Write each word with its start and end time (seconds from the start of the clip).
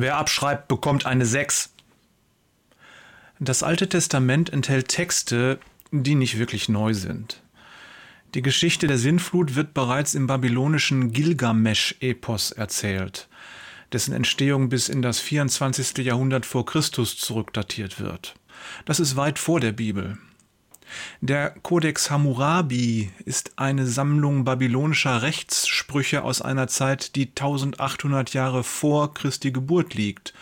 Wer 0.00 0.16
abschreibt, 0.16 0.66
bekommt 0.68 1.04
eine 1.04 1.26
6. 1.26 1.74
Das 3.38 3.62
Alte 3.62 3.86
Testament 3.86 4.48
enthält 4.50 4.88
Texte, 4.88 5.58
die 5.90 6.14
nicht 6.14 6.38
wirklich 6.38 6.70
neu 6.70 6.94
sind. 6.94 7.42
Die 8.34 8.40
Geschichte 8.40 8.86
der 8.86 8.96
Sintflut 8.96 9.56
wird 9.56 9.74
bereits 9.74 10.14
im 10.14 10.26
babylonischen 10.26 11.12
Gilgamesch-Epos 11.12 12.52
erzählt, 12.52 13.28
dessen 13.92 14.14
Entstehung 14.14 14.70
bis 14.70 14.88
in 14.88 15.02
das 15.02 15.20
24. 15.20 15.98
Jahrhundert 15.98 16.46
vor 16.46 16.64
Christus 16.64 17.18
zurückdatiert 17.18 18.00
wird. 18.00 18.36
Das 18.86 19.00
ist 19.00 19.16
weit 19.16 19.38
vor 19.38 19.60
der 19.60 19.72
Bibel. 19.72 20.16
Der 21.20 21.50
Codex 21.50 22.10
Hammurabi 22.10 23.10
ist 23.26 23.52
eine 23.56 23.86
Sammlung 23.86 24.44
babylonischer 24.44 25.20
Rechtssprüche 25.90 26.22
aus 26.22 26.40
einer 26.40 26.68
Zeit, 26.68 27.16
die 27.16 27.26
1800 27.26 28.32
Jahre 28.32 28.62
vor 28.62 29.12
Christi 29.12 29.50
Geburt 29.50 29.94
liegt. 29.94 30.32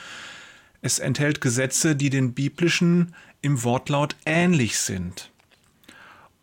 Es 0.83 0.98
enthält 0.98 1.41
Gesetze, 1.41 1.97
die 1.97 2.11
den 2.11 2.34
biblischen 2.34 3.15
im 3.41 3.65
Wortlaut 3.65 4.15
ähnlich 4.27 4.79
sind. 4.79 5.30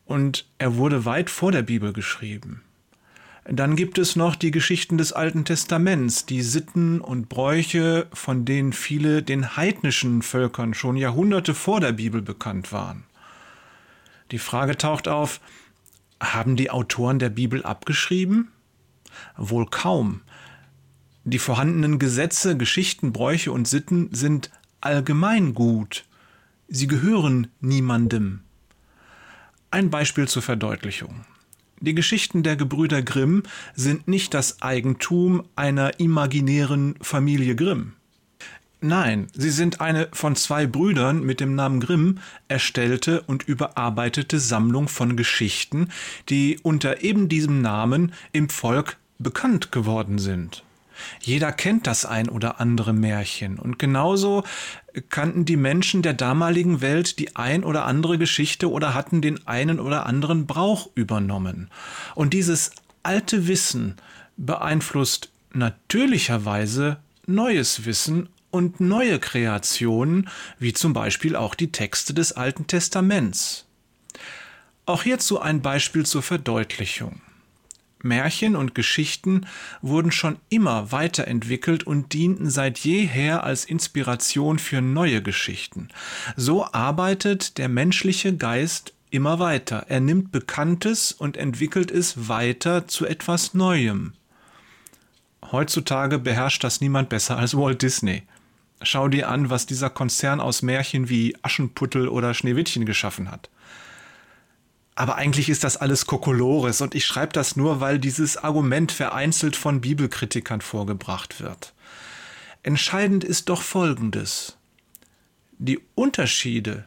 Und 0.06 0.46
er 0.58 0.76
wurde 0.78 1.06
weit 1.06 1.30
vor 1.30 1.52
der 1.52 1.62
Bibel 1.62 1.94
geschrieben. 1.94 2.62
Dann 3.48 3.76
gibt 3.76 4.00
es 4.00 4.16
noch 4.16 4.36
die 4.36 4.50
Geschichten 4.50 4.98
des 4.98 5.14
Alten 5.14 5.46
Testaments, 5.46 6.26
die 6.26 6.42
Sitten 6.42 7.00
und 7.00 7.30
Bräuche, 7.30 8.08
von 8.12 8.44
denen 8.44 8.74
viele 8.74 9.22
den 9.22 9.56
heidnischen 9.56 10.24
Völkern 10.24 10.74
schon 10.74 10.98
Jahrhunderte 10.98 11.54
vor 11.54 11.80
der 11.80 11.92
Bibel 11.92 12.24
bekannt 12.24 12.72
waren. 12.72 13.04
Die 14.32 14.40
Frage 14.40 14.78
taucht 14.78 15.08
auf, 15.08 15.42
haben 16.20 16.56
die 16.56 16.72
Autoren 16.72 17.20
der 17.20 17.30
Bibel 17.30 17.64
abgeschrieben? 17.64 18.52
Wohl 19.38 19.66
kaum. 19.66 20.22
Die 21.24 21.40
vorhandenen 21.40 21.98
Gesetze, 22.00 22.56
Geschichten, 22.56 23.12
Bräuche 23.12 23.52
und 23.52 23.68
Sitten 23.68 24.10
sind 24.12 24.52
allgemein 24.82 25.54
gut. 25.54 26.06
Sie 26.68 26.88
gehören 26.88 27.48
niemandem. 27.62 28.42
Ein 29.72 29.90
Beispiel 29.90 30.28
zur 30.28 30.42
Verdeutlichung. 30.42 31.26
Die 31.82 31.96
Geschichten 31.96 32.44
der 32.44 32.56
Gebrüder 32.56 33.02
Grimm 33.02 33.44
sind 33.76 34.08
nicht 34.08 34.34
das 34.34 34.62
Eigentum 34.62 35.44
einer 35.56 36.00
imaginären 36.00 36.96
Familie 37.02 37.56
Grimm. 37.56 37.94
Nein, 38.82 39.28
sie 39.34 39.50
sind 39.50 39.82
eine 39.82 40.10
von 40.14 40.36
zwei 40.36 40.68
Brüdern 40.68 41.24
mit 41.24 41.40
dem 41.40 41.56
Namen 41.56 41.80
Grimm 41.80 42.20
erstellte 42.48 43.22
und 43.22 43.44
überarbeitete 43.44 44.40
Sammlung 44.40 44.88
von 44.88 45.18
Geschichten, 45.18 45.90
die 46.30 46.60
unter 46.62 47.04
eben 47.04 47.28
diesem 47.28 47.62
Namen 47.62 48.14
im 48.32 48.50
Volk 48.50 48.98
bekannt 49.20 49.72
geworden 49.72 50.20
sind. 50.20 50.64
Jeder 51.20 51.52
kennt 51.52 51.88
das 51.88 52.06
ein 52.06 52.30
oder 52.30 52.60
andere 52.60 52.94
Märchen 52.94 53.60
und 53.60 53.80
genauso 53.80 54.44
kannten 55.10 55.44
die 55.46 55.58
Menschen 55.58 56.02
der 56.02 56.14
damaligen 56.14 56.82
Welt 56.82 57.20
die 57.20 57.36
ein 57.36 57.64
oder 57.64 57.86
andere 57.86 58.18
Geschichte 58.18 58.72
oder 58.72 58.94
hatten 58.94 59.22
den 59.22 59.46
einen 59.46 59.80
oder 59.80 60.06
anderen 60.06 60.46
Brauch 60.46 60.90
übernommen. 60.96 61.70
Und 62.16 62.34
dieses 62.34 62.72
alte 63.04 63.48
Wissen 63.48 63.96
beeinflusst 64.38 65.32
natürlicherweise 65.54 66.98
neues 67.28 67.86
Wissen 67.86 68.30
und 68.52 68.80
neue 68.80 69.20
Kreationen, 69.20 70.30
wie 70.60 70.74
zum 70.74 70.94
Beispiel 70.94 71.36
auch 71.36 71.56
die 71.56 71.72
Texte 71.72 72.14
des 72.14 72.32
Alten 72.34 72.68
Testaments. 72.68 73.66
Auch 74.86 75.04
hierzu 75.04 75.42
ein 75.42 75.62
Beispiel 75.62 76.06
zur 76.06 76.22
Verdeutlichung. 76.22 77.22
Märchen 78.06 78.56
und 78.56 78.74
Geschichten 78.74 79.46
wurden 79.82 80.12
schon 80.12 80.38
immer 80.48 80.94
weiterentwickelt 80.94 81.84
und 81.84 82.14
dienten 82.14 82.50
seit 82.50 82.80
jeher 82.80 83.44
als 83.44 83.66
Inspiration 83.66 84.60
für 84.60 84.82
neue 84.82 85.22
Geschichten. 85.22 85.90
So 86.38 86.66
arbeitet 86.72 87.58
der 87.58 87.68
menschliche 87.68 88.38
Geist 88.38 88.94
immer 89.10 89.40
weiter. 89.40 89.86
Er 89.90 90.00
nimmt 90.00 90.32
Bekanntes 90.32 91.12
und 91.12 91.36
entwickelt 91.36 91.92
es 91.92 92.30
weiter 92.30 92.88
zu 92.88 93.06
etwas 93.06 93.54
Neuem. 93.54 94.14
Heutzutage 95.52 96.20
beherrscht 96.20 96.64
das 96.64 96.82
niemand 96.82 97.10
besser 97.10 97.38
als 97.38 97.56
Walt 97.56 97.82
Disney. 97.82 98.24
Schau 98.82 99.08
dir 99.08 99.30
an, 99.30 99.50
was 99.50 99.66
dieser 99.66 99.90
Konzern 99.90 100.40
aus 100.40 100.62
Märchen 100.62 101.10
wie 101.10 101.36
Aschenputtel 101.42 102.08
oder 102.08 102.34
Schneewittchen 102.34 102.86
geschaffen 102.86 103.32
hat. 103.32 103.50
Aber 104.96 105.16
eigentlich 105.16 105.50
ist 105.50 105.66
das 105.66 105.76
alles 105.76 106.06
Kokolores 106.06 106.80
und 106.80 106.96
ich 106.96 107.06
schreibe 107.06 107.34
das 107.34 107.58
nur, 107.58 107.82
weil 107.82 108.00
dieses 108.00 108.38
Argument 108.38 108.94
vereinzelt 108.94 109.58
von 109.58 109.82
Bibelkritikern 109.82 110.62
vorgebracht 110.62 111.42
wird. 111.42 111.74
Entscheidend 112.64 113.24
ist 113.24 113.50
doch 113.50 113.62
Folgendes. 113.62 114.58
Die 115.58 115.80
Unterschiede 115.96 116.86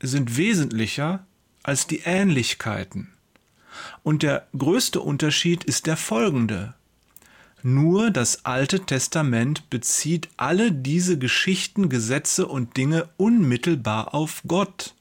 sind 0.00 0.36
wesentlicher 0.36 1.26
als 1.62 1.86
die 1.86 2.00
Ähnlichkeiten. 2.00 3.12
Und 4.02 4.22
der 4.22 4.46
größte 4.56 5.00
Unterschied 5.00 5.64
ist 5.64 5.86
der 5.86 5.96
folgende. 5.96 6.74
Nur 7.62 8.10
das 8.10 8.44
Alte 8.44 8.80
Testament 8.80 9.68
bezieht 9.70 10.28
alle 10.36 10.72
diese 10.72 11.18
Geschichten, 11.18 11.88
Gesetze 11.88 12.46
und 12.46 12.76
Dinge 12.76 13.08
unmittelbar 13.16 14.14
auf 14.14 14.42
Gott. 14.46 14.94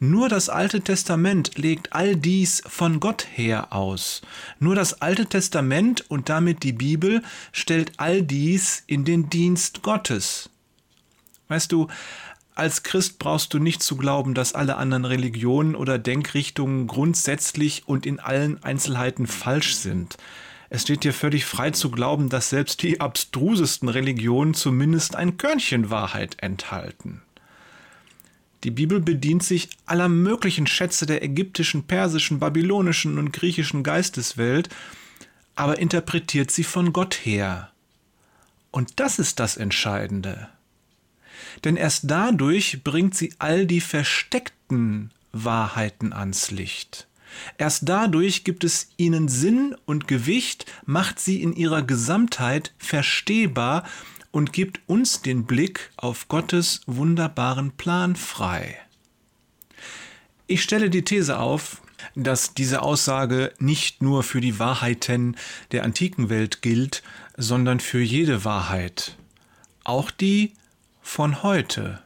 Nur 0.00 0.28
das 0.28 0.48
Alte 0.48 0.80
Testament 0.80 1.58
legt 1.58 1.92
all 1.92 2.16
dies 2.16 2.62
von 2.66 3.00
Gott 3.00 3.26
her 3.32 3.72
aus. 3.72 4.22
Nur 4.58 4.74
das 4.74 5.00
Alte 5.00 5.26
Testament 5.26 6.10
und 6.10 6.28
damit 6.28 6.62
die 6.62 6.72
Bibel 6.72 7.22
stellt 7.52 7.92
all 7.98 8.22
dies 8.22 8.82
in 8.86 9.04
den 9.04 9.30
Dienst 9.30 9.82
Gottes. 9.82 10.50
Weißt 11.48 11.72
du, 11.72 11.88
als 12.54 12.82
Christ 12.82 13.18
brauchst 13.18 13.54
du 13.54 13.58
nicht 13.58 13.82
zu 13.82 13.96
glauben, 13.96 14.34
dass 14.34 14.54
alle 14.54 14.76
anderen 14.76 15.06
Religionen 15.06 15.74
oder 15.74 15.98
Denkrichtungen 15.98 16.86
grundsätzlich 16.86 17.84
und 17.86 18.04
in 18.04 18.20
allen 18.20 18.62
Einzelheiten 18.62 19.26
falsch 19.26 19.74
sind. 19.76 20.16
Es 20.68 20.82
steht 20.82 21.04
dir 21.04 21.12
völlig 21.12 21.44
frei 21.44 21.70
zu 21.70 21.90
glauben, 21.90 22.28
dass 22.28 22.50
selbst 22.50 22.82
die 22.82 23.00
abstrusesten 23.00 23.88
Religionen 23.88 24.54
zumindest 24.54 25.16
ein 25.16 25.36
Körnchen 25.36 25.90
Wahrheit 25.90 26.36
enthalten. 26.38 27.22
Die 28.64 28.70
Bibel 28.70 29.00
bedient 29.00 29.42
sich 29.42 29.70
aller 29.86 30.08
möglichen 30.08 30.66
Schätze 30.66 31.06
der 31.06 31.22
ägyptischen, 31.22 31.84
persischen, 31.84 32.38
babylonischen 32.38 33.18
und 33.18 33.32
griechischen 33.32 33.82
Geisteswelt, 33.82 34.68
aber 35.54 35.78
interpretiert 35.78 36.50
sie 36.50 36.64
von 36.64 36.92
Gott 36.92 37.14
her. 37.14 37.70
Und 38.70 39.00
das 39.00 39.18
ist 39.18 39.40
das 39.40 39.56
Entscheidende. 39.56 40.48
Denn 41.64 41.76
erst 41.76 42.10
dadurch 42.10 42.82
bringt 42.84 43.14
sie 43.14 43.34
all 43.38 43.66
die 43.66 43.80
versteckten 43.80 45.10
Wahrheiten 45.32 46.12
ans 46.12 46.50
Licht. 46.50 47.06
Erst 47.58 47.88
dadurch 47.88 48.44
gibt 48.44 48.64
es 48.64 48.90
ihnen 48.96 49.28
Sinn 49.28 49.74
und 49.86 50.06
Gewicht, 50.06 50.66
macht 50.84 51.18
sie 51.18 51.42
in 51.42 51.54
ihrer 51.54 51.82
Gesamtheit 51.82 52.72
verstehbar 52.78 53.84
und 54.32 54.52
gibt 54.52 54.80
uns 54.88 55.22
den 55.22 55.44
Blick 55.44 55.90
auf 55.96 56.26
Gottes 56.26 56.80
wunderbaren 56.86 57.70
Plan 57.72 58.16
frei. 58.16 58.76
Ich 60.48 60.62
stelle 60.62 60.90
die 60.90 61.04
These 61.04 61.38
auf, 61.38 61.80
dass 62.16 62.54
diese 62.54 62.82
Aussage 62.82 63.52
nicht 63.58 64.02
nur 64.02 64.24
für 64.24 64.40
die 64.40 64.58
Wahrheiten 64.58 65.36
der 65.70 65.84
antiken 65.84 66.28
Welt 66.28 66.62
gilt, 66.62 67.02
sondern 67.36 67.78
für 67.78 68.00
jede 68.00 68.44
Wahrheit, 68.44 69.16
auch 69.84 70.10
die 70.10 70.54
von 71.00 71.42
heute. 71.42 72.02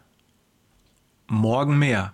Morgen 1.28 1.78
mehr. 1.78 2.12